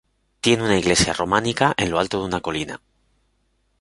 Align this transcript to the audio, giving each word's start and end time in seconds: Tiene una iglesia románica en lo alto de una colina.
Tiene 0.39 0.63
una 0.63 0.79
iglesia 0.79 1.13
románica 1.13 1.75
en 1.77 1.91
lo 1.91 1.99
alto 1.99 2.17
de 2.19 2.25
una 2.25 2.41
colina. 2.41 2.81